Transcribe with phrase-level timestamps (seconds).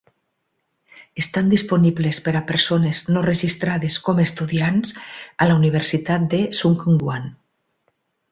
[1.23, 4.95] Estan disponibles per a persones no registrades com estudiants
[5.45, 7.29] a la Universitat de Sungkyunkwan.